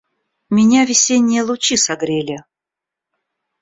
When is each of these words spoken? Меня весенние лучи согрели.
Меня 0.49 0.81
весенние 0.89 1.43
лучи 1.43 1.75
согрели. 1.85 2.37